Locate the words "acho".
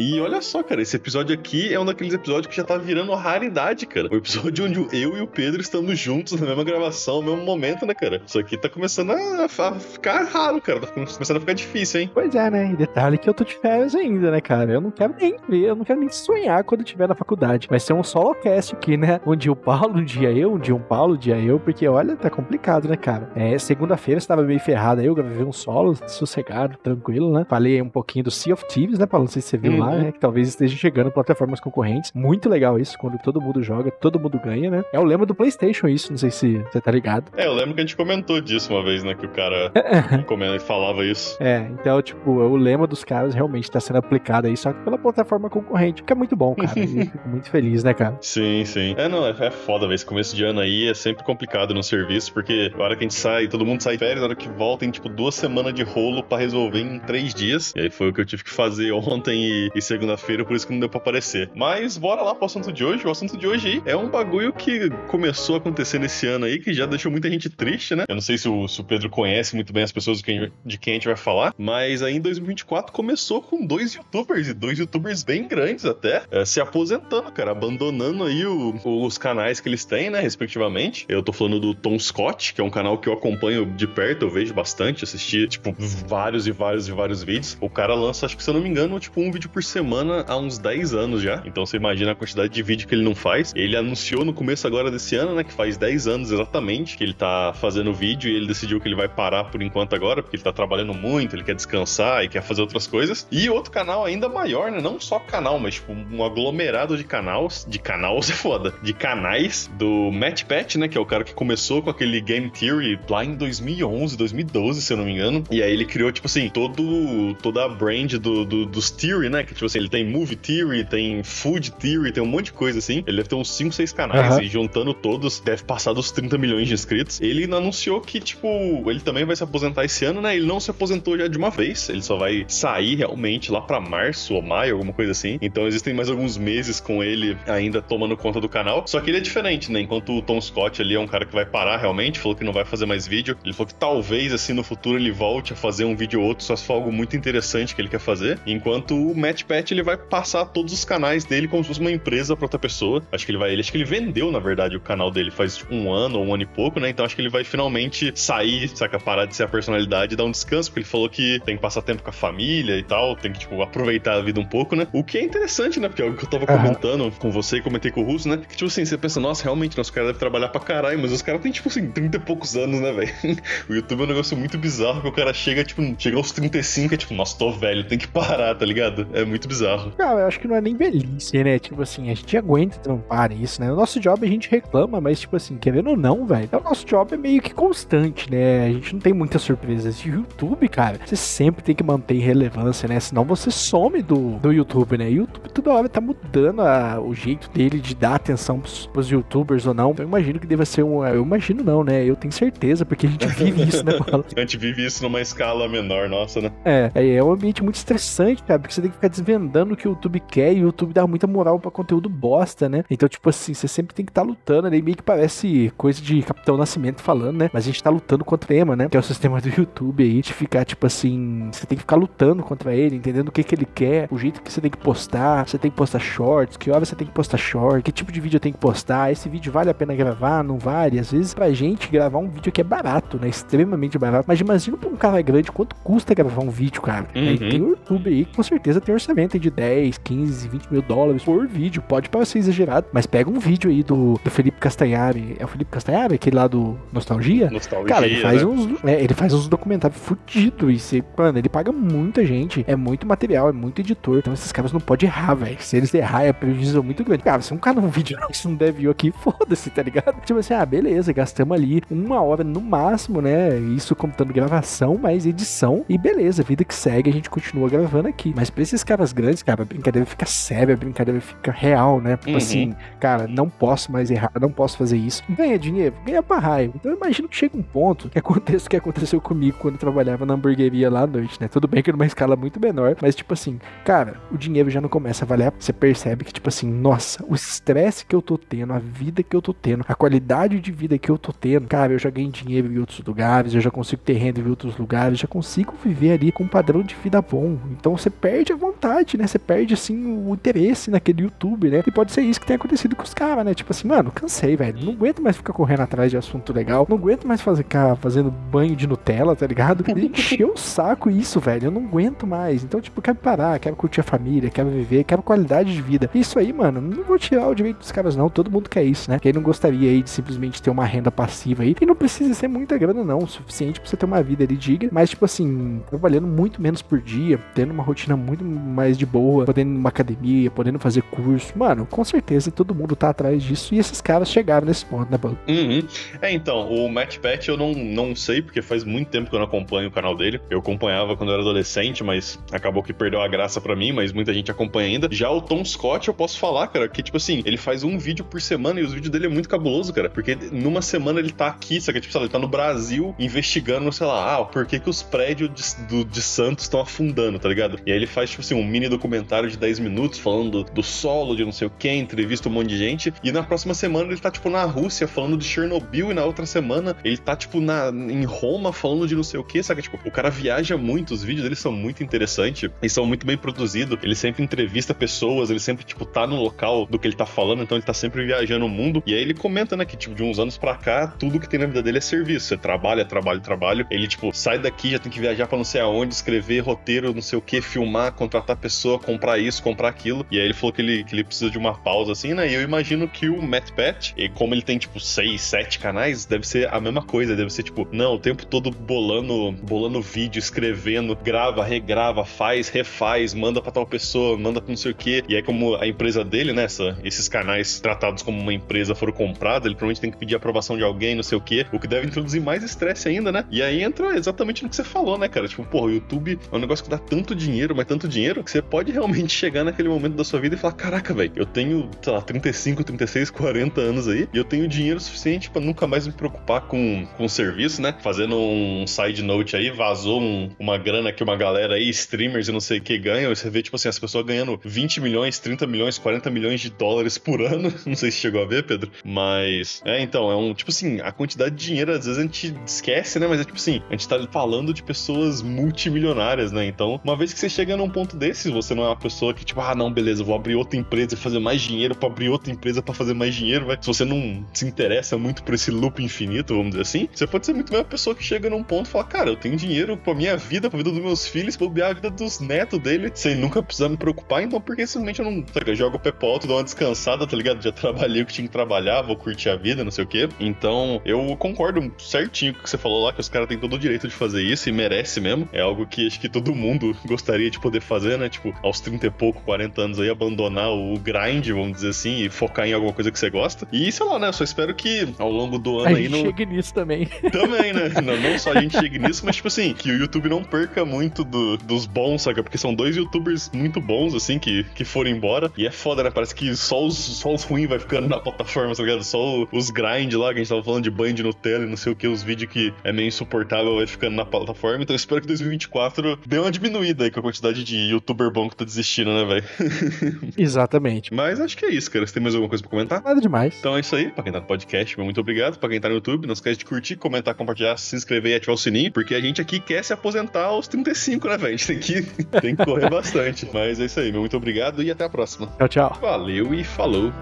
88.26-88.36, 153.10-153.24, 153.60-153.72, 157.04-157.14, 180.26-180.38, 476.06-476.20, 511.40-511.56